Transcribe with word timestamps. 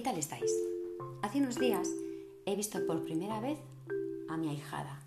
¿qué 0.00 0.04
tal 0.04 0.18
estáis? 0.18 0.50
Hace 1.20 1.40
unos 1.40 1.58
días 1.58 1.86
he 2.46 2.56
visto 2.56 2.78
por 2.86 3.04
primera 3.04 3.38
vez 3.38 3.58
a 4.30 4.38
mi 4.38 4.48
ahijada, 4.48 5.04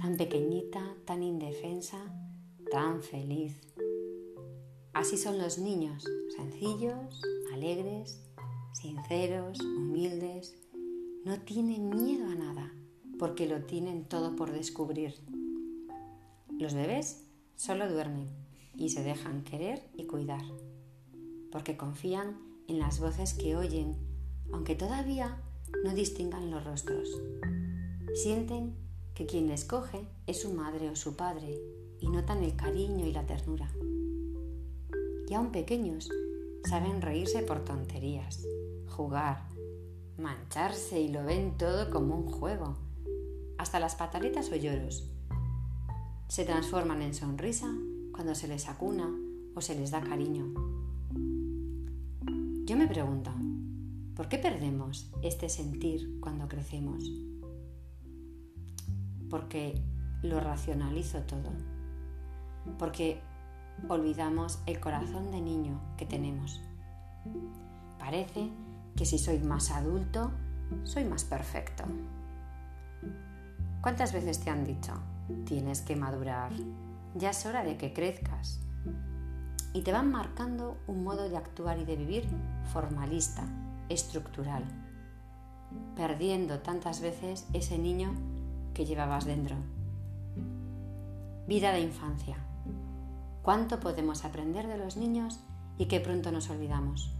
tan 0.00 0.16
pequeñita, 0.16 0.96
tan 1.04 1.22
indefensa, 1.22 2.12
tan 2.72 3.04
feliz. 3.04 3.60
Así 4.94 5.16
son 5.16 5.38
los 5.38 5.58
niños, 5.58 6.04
sencillos, 6.36 7.22
alegres, 7.52 8.20
sinceros, 8.72 9.60
humildes. 9.60 10.58
No 11.24 11.40
tienen 11.42 11.88
miedo 11.90 12.26
a 12.26 12.34
nada, 12.34 12.74
porque 13.16 13.46
lo 13.46 13.62
tienen 13.62 14.06
todo 14.06 14.34
por 14.34 14.50
descubrir. 14.50 15.14
Los 16.58 16.74
bebés 16.74 17.28
solo 17.54 17.88
duermen 17.88 18.28
y 18.74 18.88
se 18.88 19.04
dejan 19.04 19.44
querer 19.44 19.88
y 19.94 20.06
cuidar, 20.06 20.42
porque 21.52 21.76
confían 21.76 22.49
en 22.70 22.78
las 22.78 23.00
voces 23.00 23.34
que 23.34 23.56
oyen, 23.56 23.96
aunque 24.52 24.76
todavía 24.76 25.42
no 25.84 25.92
distingan 25.92 26.52
los 26.52 26.64
rostros. 26.64 27.20
Sienten 28.14 28.76
que 29.12 29.26
quien 29.26 29.48
les 29.48 29.64
coge 29.64 30.06
es 30.28 30.42
su 30.42 30.54
madre 30.54 30.88
o 30.88 30.94
su 30.94 31.16
padre 31.16 31.60
y 31.98 32.08
notan 32.08 32.44
el 32.44 32.54
cariño 32.54 33.06
y 33.06 33.12
la 33.12 33.26
ternura. 33.26 33.68
Y 35.28 35.34
aún 35.34 35.50
pequeños 35.50 36.08
saben 36.64 37.02
reírse 37.02 37.42
por 37.42 37.64
tonterías, 37.64 38.46
jugar, 38.86 39.48
mancharse 40.16 41.00
y 41.00 41.08
lo 41.08 41.24
ven 41.24 41.56
todo 41.58 41.90
como 41.90 42.16
un 42.16 42.30
juego. 42.30 42.76
Hasta 43.58 43.80
las 43.80 43.96
pataletas 43.96 44.50
o 44.52 44.56
lloros 44.56 45.10
se 46.28 46.44
transforman 46.44 47.02
en 47.02 47.14
sonrisa 47.14 47.68
cuando 48.12 48.36
se 48.36 48.46
les 48.46 48.68
acuna 48.68 49.12
o 49.56 49.60
se 49.60 49.74
les 49.74 49.90
da 49.90 50.00
cariño. 50.00 50.89
Yo 52.70 52.76
me 52.76 52.86
pregunto, 52.86 53.32
¿por 54.14 54.28
qué 54.28 54.38
perdemos 54.38 55.10
este 55.22 55.48
sentir 55.48 56.20
cuando 56.20 56.46
crecemos? 56.46 57.02
Porque 59.28 59.82
lo 60.22 60.38
racionalizo 60.38 61.18
todo. 61.22 61.50
Porque 62.78 63.20
olvidamos 63.88 64.62
el 64.66 64.78
corazón 64.78 65.32
de 65.32 65.40
niño 65.40 65.80
que 65.96 66.06
tenemos. 66.06 66.62
Parece 67.98 68.48
que 68.94 69.04
si 69.04 69.18
soy 69.18 69.40
más 69.40 69.72
adulto, 69.72 70.30
soy 70.84 71.04
más 71.04 71.24
perfecto. 71.24 71.82
¿Cuántas 73.82 74.12
veces 74.12 74.38
te 74.38 74.50
han 74.50 74.62
dicho, 74.62 74.92
tienes 75.44 75.80
que 75.80 75.96
madurar, 75.96 76.52
ya 77.16 77.30
es 77.30 77.44
hora 77.46 77.64
de 77.64 77.76
que 77.76 77.92
crezcas? 77.92 78.60
Y 79.72 79.82
te 79.82 79.92
van 79.92 80.10
marcando 80.10 80.76
un 80.86 81.04
modo 81.04 81.28
de 81.28 81.36
actuar 81.36 81.78
y 81.78 81.84
de 81.84 81.96
vivir 81.96 82.28
formalista, 82.72 83.44
estructural, 83.88 84.64
perdiendo 85.94 86.60
tantas 86.60 87.00
veces 87.00 87.46
ese 87.52 87.78
niño 87.78 88.12
que 88.74 88.84
llevabas 88.84 89.24
dentro. 89.24 89.56
Vida 91.46 91.72
de 91.72 91.80
infancia. 91.80 92.36
¿Cuánto 93.42 93.80
podemos 93.80 94.24
aprender 94.24 94.66
de 94.66 94.78
los 94.78 94.96
niños 94.96 95.40
y 95.78 95.86
qué 95.86 96.00
pronto 96.00 96.30
nos 96.30 96.50
olvidamos? 96.50 97.10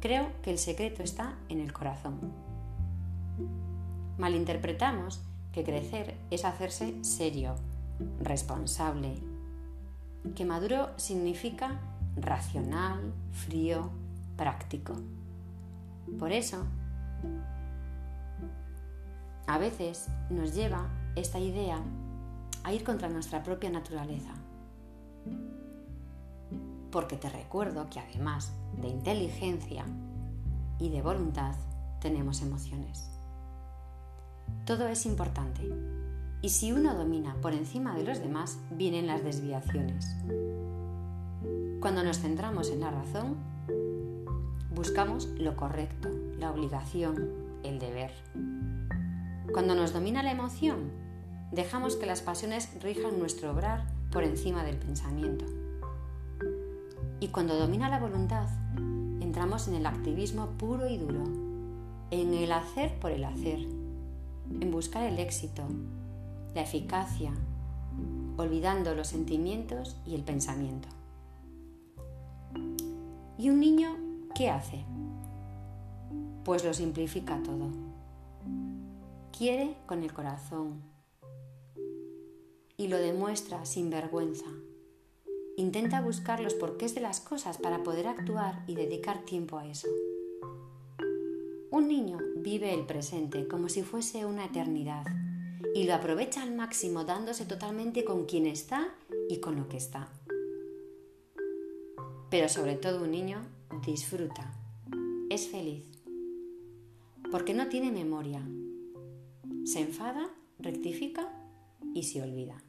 Creo 0.00 0.28
que 0.42 0.50
el 0.50 0.58
secreto 0.58 1.02
está 1.02 1.36
en 1.48 1.60
el 1.60 1.72
corazón. 1.72 2.32
Malinterpretamos 4.16 5.20
que 5.52 5.64
crecer 5.64 6.16
es 6.30 6.44
hacerse 6.44 7.02
serio, 7.02 7.54
responsable, 8.20 9.20
que 10.34 10.44
maduro 10.44 10.90
significa 10.96 11.80
racional, 12.16 13.12
frío, 13.32 13.90
práctico. 14.36 14.94
Por 16.18 16.32
eso, 16.32 16.64
a 19.46 19.58
veces 19.58 20.08
nos 20.30 20.54
lleva 20.54 20.88
esta 21.16 21.38
idea 21.38 21.80
a 22.64 22.72
ir 22.72 22.84
contra 22.84 23.08
nuestra 23.08 23.42
propia 23.42 23.70
naturaleza. 23.70 24.34
Porque 26.90 27.16
te 27.16 27.28
recuerdo 27.28 27.88
que 27.90 28.00
además 28.00 28.52
de 28.80 28.88
inteligencia 28.88 29.84
y 30.78 30.90
de 30.90 31.02
voluntad, 31.02 31.54
tenemos 32.00 32.42
emociones. 32.42 33.10
Todo 34.64 34.88
es 34.88 35.04
importante 35.06 35.68
y 36.40 36.50
si 36.50 36.72
uno 36.72 36.94
domina 36.94 37.34
por 37.42 37.52
encima 37.52 37.94
de 37.94 38.04
los 38.04 38.20
demás, 38.20 38.58
vienen 38.70 39.06
las 39.06 39.24
desviaciones. 39.24 40.16
Cuando 41.80 42.04
nos 42.04 42.18
centramos 42.20 42.70
en 42.70 42.80
la 42.80 42.90
razón, 42.90 43.36
buscamos 44.74 45.26
lo 45.38 45.56
correcto, 45.56 46.08
la 46.38 46.50
obligación, 46.50 47.34
el 47.64 47.78
deber. 47.78 48.12
Cuando 49.52 49.74
nos 49.74 49.92
domina 49.92 50.22
la 50.22 50.30
emoción, 50.30 50.92
dejamos 51.50 51.96
que 51.96 52.06
las 52.06 52.22
pasiones 52.22 52.70
rijan 52.82 53.18
nuestro 53.18 53.50
obrar 53.50 53.86
por 54.12 54.22
encima 54.22 54.62
del 54.62 54.76
pensamiento. 54.76 55.44
Y 57.20 57.28
cuando 57.28 57.56
domina 57.56 57.88
la 57.88 57.98
voluntad, 57.98 58.48
entramos 59.20 59.66
en 59.66 59.74
el 59.74 59.86
activismo 59.86 60.50
puro 60.58 60.88
y 60.88 60.98
duro, 60.98 61.24
en 62.10 62.34
el 62.34 62.52
hacer 62.52 62.98
por 63.00 63.10
el 63.10 63.24
hacer, 63.24 63.58
en 63.58 64.70
buscar 64.70 65.02
el 65.04 65.18
éxito, 65.18 65.66
la 66.54 66.62
eficacia, 66.62 67.32
olvidando 68.36 68.94
los 68.94 69.08
sentimientos 69.08 69.96
y 70.06 70.14
el 70.14 70.22
pensamiento. 70.22 70.88
¿Y 73.36 73.50
un 73.50 73.60
niño 73.60 73.96
qué 74.34 74.50
hace? 74.50 74.84
Pues 76.44 76.64
lo 76.64 76.74
simplifica 76.74 77.42
todo. 77.42 77.70
Quiere 79.36 79.76
con 79.86 80.02
el 80.02 80.12
corazón 80.12 80.82
y 82.76 82.88
lo 82.88 82.96
demuestra 82.96 83.64
sin 83.64 83.90
vergüenza. 83.90 84.46
Intenta 85.56 86.00
buscar 86.00 86.40
los 86.40 86.54
porqués 86.54 86.94
de 86.94 87.00
las 87.00 87.20
cosas 87.20 87.58
para 87.58 87.82
poder 87.82 88.06
actuar 88.06 88.64
y 88.66 88.74
dedicar 88.74 89.24
tiempo 89.24 89.58
a 89.58 89.66
eso. 89.66 89.88
Un 91.70 91.88
niño 91.88 92.18
vive 92.38 92.72
el 92.72 92.86
presente 92.86 93.46
como 93.46 93.68
si 93.68 93.82
fuese 93.82 94.24
una 94.24 94.46
eternidad 94.46 95.04
y 95.74 95.84
lo 95.84 95.94
aprovecha 95.94 96.42
al 96.42 96.54
máximo 96.54 97.04
dándose 97.04 97.44
totalmente 97.44 98.04
con 98.04 98.26
quien 98.26 98.46
está 98.46 98.94
y 99.28 99.38
con 99.38 99.56
lo 99.56 99.68
que 99.68 99.76
está. 99.76 100.08
Pero 102.30 102.48
sobre 102.48 102.76
todo 102.76 103.04
un 103.04 103.10
niño 103.10 103.40
disfruta, 103.84 104.52
es 105.30 105.48
feliz, 105.48 105.84
porque 107.30 107.54
no 107.54 107.68
tiene 107.68 107.90
memoria, 107.90 108.42
se 109.64 109.80
enfada, 109.80 110.30
rectifica 110.58 111.32
y 111.94 112.04
se 112.04 112.22
olvida. 112.22 112.62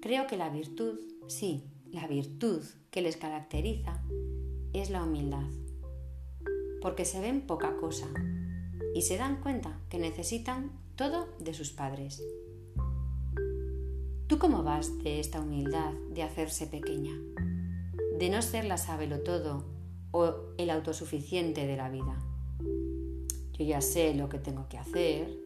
Creo 0.00 0.26
que 0.26 0.36
la 0.36 0.48
virtud, 0.48 1.00
sí, 1.26 1.64
la 1.90 2.06
virtud 2.06 2.62
que 2.90 3.02
les 3.02 3.16
caracteriza 3.16 4.02
es 4.72 4.90
la 4.90 5.02
humildad, 5.02 5.46
porque 6.80 7.04
se 7.04 7.20
ven 7.20 7.46
poca 7.46 7.76
cosa 7.76 8.06
y 8.94 9.02
se 9.02 9.16
dan 9.16 9.40
cuenta 9.40 9.80
que 9.88 9.98
necesitan 9.98 10.70
todo 10.98 11.28
de 11.38 11.54
sus 11.54 11.70
padres. 11.70 12.20
¿Tú 14.26 14.36
cómo 14.40 14.64
vas 14.64 14.98
de 15.04 15.20
esta 15.20 15.40
humildad 15.40 15.92
de 16.10 16.24
hacerse 16.24 16.66
pequeña? 16.66 17.12
De 18.18 18.28
no 18.28 18.42
ser 18.42 18.64
la 18.64 18.78
sábelo 18.78 19.20
todo 19.20 19.64
o 20.10 20.34
el 20.58 20.70
autosuficiente 20.70 21.68
de 21.68 21.76
la 21.76 21.88
vida. 21.88 22.18
Yo 23.52 23.64
ya 23.64 23.80
sé 23.80 24.12
lo 24.14 24.28
que 24.28 24.40
tengo 24.40 24.68
que 24.68 24.76
hacer 24.76 25.38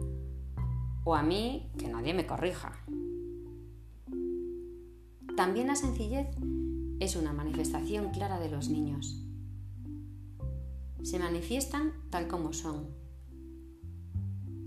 o 1.05 1.15
a 1.15 1.23
mí 1.23 1.71
que 1.77 1.89
nadie 1.89 2.15
me 2.15 2.27
corrija. 2.27 2.73
También 5.37 5.67
la 5.67 5.77
sencillez 5.77 6.29
es 6.99 7.15
una 7.15 7.35
manifestación 7.35 8.11
clara 8.11 8.41
de 8.41 8.49
los 8.49 8.71
niños. 8.71 9.23
Se 11.03 11.19
manifiestan 11.19 11.93
tal 12.09 12.27
como 12.27 12.55
son, 12.55 13.02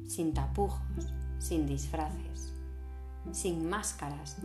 sin 0.08 0.34
tapujos, 0.34 1.14
sin 1.40 1.66
disfraces, 1.66 2.54
sin 3.32 3.70
máscaras, 3.70 4.38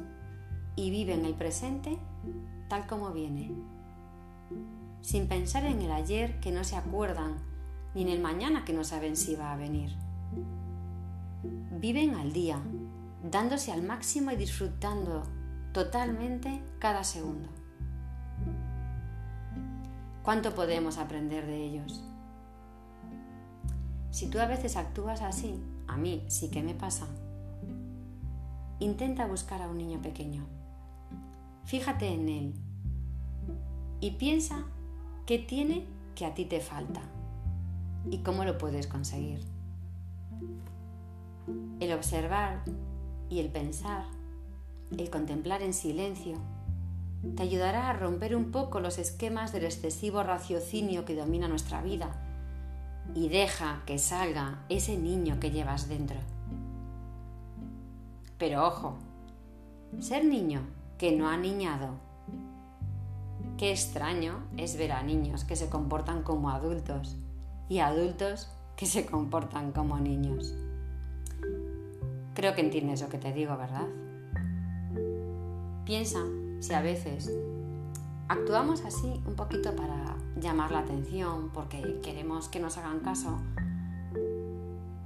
y 0.76 0.90
viven 0.90 1.24
el 1.24 1.34
presente 1.34 1.98
tal 2.68 2.86
como 2.86 3.10
viene, 3.10 3.52
sin 5.00 5.26
pensar 5.28 5.64
en 5.64 5.80
el 5.82 5.90
ayer 5.90 6.40
que 6.40 6.52
no 6.52 6.64
se 6.64 6.76
acuerdan, 6.76 7.36
ni 7.94 8.02
en 8.02 8.08
el 8.08 8.20
mañana 8.20 8.64
que 8.64 8.72
no 8.72 8.84
saben 8.84 9.16
si 9.16 9.34
va 9.34 9.52
a 9.52 9.56
venir. 9.56 9.90
Viven 11.72 12.14
al 12.14 12.32
día, 12.32 12.60
dándose 13.28 13.72
al 13.72 13.82
máximo 13.82 14.30
y 14.30 14.36
disfrutando 14.36 15.24
totalmente 15.72 16.62
cada 16.78 17.02
segundo. 17.04 17.48
¿Cuánto 20.22 20.54
podemos 20.54 20.98
aprender 20.98 21.46
de 21.46 21.64
ellos? 21.64 22.04
Si 24.10 24.28
tú 24.28 24.40
a 24.40 24.46
veces 24.46 24.76
actúas 24.76 25.22
así, 25.22 25.54
a 25.86 25.96
mí 25.96 26.24
sí 26.26 26.50
que 26.50 26.62
me 26.62 26.74
pasa, 26.74 27.06
intenta 28.80 29.26
buscar 29.26 29.62
a 29.62 29.68
un 29.68 29.78
niño 29.78 30.02
pequeño. 30.02 30.46
Fíjate 31.64 32.08
en 32.08 32.28
él 32.28 32.54
y 34.00 34.12
piensa 34.12 34.64
qué 35.26 35.38
tiene 35.38 35.84
que 36.16 36.26
a 36.26 36.34
ti 36.34 36.44
te 36.44 36.60
falta 36.60 37.02
y 38.10 38.18
cómo 38.18 38.44
lo 38.44 38.58
puedes 38.58 38.88
conseguir. 38.88 39.40
El 41.78 41.92
observar 41.92 42.64
y 43.28 43.38
el 43.38 43.48
pensar, 43.48 44.06
el 44.96 45.08
contemplar 45.08 45.62
en 45.62 45.72
silencio, 45.72 46.36
te 47.36 47.44
ayudará 47.44 47.90
a 47.90 47.92
romper 47.92 48.34
un 48.34 48.50
poco 48.50 48.80
los 48.80 48.98
esquemas 48.98 49.52
del 49.52 49.64
excesivo 49.64 50.24
raciocinio 50.24 51.04
que 51.04 51.14
domina 51.14 51.46
nuestra 51.46 51.80
vida 51.80 52.26
y 53.14 53.28
deja 53.28 53.82
que 53.86 53.98
salga 53.98 54.64
ese 54.68 54.96
niño 54.96 55.38
que 55.40 55.50
llevas 55.50 55.88
dentro. 55.88 56.18
Pero 58.38 58.66
ojo, 58.66 58.96
ser 59.98 60.24
niño 60.24 60.62
que 60.98 61.12
no 61.12 61.28
ha 61.28 61.36
niñado. 61.36 61.90
Qué 63.58 63.70
extraño 63.70 64.44
es 64.56 64.78
ver 64.78 64.92
a 64.92 65.02
niños 65.02 65.44
que 65.44 65.56
se 65.56 65.68
comportan 65.68 66.22
como 66.22 66.50
adultos 66.50 67.16
y 67.68 67.80
adultos 67.80 68.48
que 68.76 68.86
se 68.86 69.04
comportan 69.04 69.72
como 69.72 69.98
niños. 69.98 70.54
Creo 72.34 72.54
que 72.54 72.62
entiendes 72.62 73.02
lo 73.02 73.10
que 73.10 73.18
te 73.18 73.32
digo, 73.32 73.56
¿verdad? 73.58 73.86
Piensa 75.84 76.20
si 76.60 76.72
a 76.72 76.80
veces 76.80 77.30
actuamos 78.28 78.82
así 78.82 79.20
un 79.26 79.34
poquito 79.34 79.74
para 79.76 80.16
llamar 80.36 80.70
la 80.70 80.80
atención, 80.80 81.50
porque 81.52 82.00
queremos 82.02 82.48
que 82.48 82.60
nos 82.60 82.78
hagan 82.78 83.00
caso, 83.00 83.38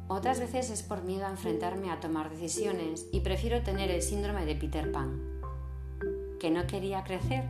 otras 0.06 0.38
veces 0.38 0.70
es 0.70 0.82
por 0.82 1.02
miedo 1.02 1.26
a 1.26 1.30
enfrentarme 1.30 1.90
a 1.90 1.98
tomar 1.98 2.30
decisiones 2.30 3.06
y 3.10 3.20
prefiero 3.20 3.62
tener 3.62 3.90
el 3.90 4.02
síndrome 4.02 4.44
de 4.44 4.54
Peter 4.54 4.92
Pan, 4.92 5.18
que 6.38 6.50
no 6.50 6.66
quería 6.66 7.04
crecer 7.04 7.44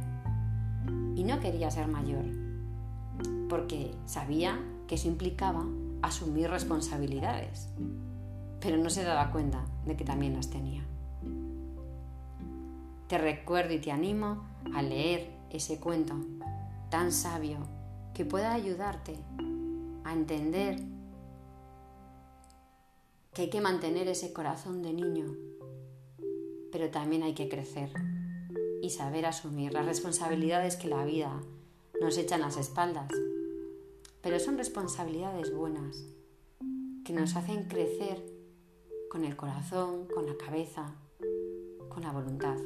y 1.16 1.24
no 1.24 1.40
quería 1.40 1.70
ser 1.70 1.88
mayor, 1.88 2.24
porque 3.48 3.92
sabía 4.06 4.60
que 4.86 4.94
eso 4.94 5.08
implicaba 5.08 5.64
asumir 6.02 6.48
responsabilidades, 6.48 7.68
pero 8.60 8.76
no 8.76 8.88
se 8.88 9.02
daba 9.02 9.32
cuenta 9.32 9.64
de 9.84 9.96
que 9.96 10.04
también 10.04 10.34
las 10.34 10.48
tenía. 10.48 10.84
Te 13.08 13.18
recuerdo 13.18 13.74
y 13.74 13.80
te 13.80 13.90
animo 13.90 14.44
a 14.74 14.80
leer 14.80 15.30
ese 15.50 15.78
cuento 15.78 16.14
tan 16.90 17.12
sabio 17.12 17.58
que 18.14 18.24
pueda 18.24 18.52
ayudarte 18.52 19.16
a 20.04 20.12
entender 20.12 20.80
que 23.32 23.42
hay 23.42 23.50
que 23.50 23.60
mantener 23.60 24.06
ese 24.08 24.32
corazón 24.32 24.82
de 24.82 24.92
niño, 24.92 25.34
pero 26.70 26.90
también 26.90 27.24
hay 27.24 27.34
que 27.34 27.48
crecer 27.48 27.90
y 28.80 28.90
saber 28.90 29.26
asumir 29.26 29.72
las 29.72 29.86
responsabilidades 29.86 30.76
que 30.76 30.88
la 30.88 31.04
vida 31.04 31.40
nos 32.00 32.16
echa 32.16 32.36
en 32.36 32.42
las 32.42 32.56
espaldas. 32.56 33.10
Pero 34.22 34.38
son 34.38 34.56
responsabilidades 34.56 35.54
buenas, 35.54 36.04
que 37.04 37.12
nos 37.12 37.34
hacen 37.34 37.64
crecer 37.64 38.24
con 39.10 39.24
el 39.24 39.36
corazón, 39.36 40.06
con 40.14 40.26
la 40.26 40.36
cabeza, 40.36 40.94
con 41.88 42.02
la 42.02 42.12
voluntad. 42.12 42.56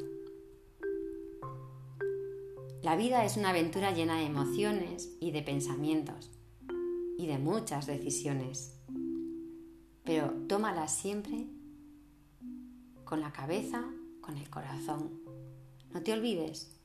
La 2.88 2.96
vida 2.96 3.22
es 3.26 3.36
una 3.36 3.50
aventura 3.50 3.90
llena 3.90 4.16
de 4.16 4.24
emociones 4.24 5.14
y 5.20 5.30
de 5.30 5.42
pensamientos 5.42 6.30
y 7.18 7.26
de 7.26 7.36
muchas 7.36 7.86
decisiones. 7.86 8.80
Pero 10.04 10.32
tómalas 10.48 10.96
siempre 10.96 11.48
con 13.04 13.20
la 13.20 13.30
cabeza, 13.30 13.84
con 14.22 14.38
el 14.38 14.48
corazón. 14.48 15.20
No 15.92 16.02
te 16.02 16.14
olvides 16.14 16.80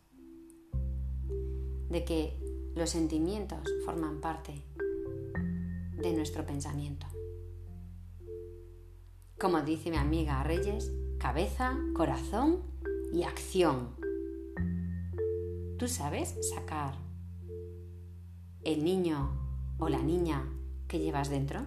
de 1.90 2.04
que 2.04 2.38
los 2.76 2.90
sentimientos 2.90 3.62
forman 3.86 4.20
parte 4.20 4.62
de 6.02 6.12
nuestro 6.12 6.46
pensamiento. 6.46 7.08
Como 9.40 9.62
dice 9.62 9.90
mi 9.90 9.96
amiga 9.96 10.44
Reyes, 10.44 10.92
cabeza, 11.18 11.78
corazón 11.94 12.62
y 13.14 13.24
acción. 13.24 14.03
¿Tú 15.78 15.88
sabes 15.88 16.36
sacar 16.54 16.94
el 18.64 18.84
niño 18.84 19.76
o 19.80 19.90
la 19.90 20.02
niña 20.02 20.48
que 20.88 21.00
llevas 21.00 21.30
dentro? 21.30 21.62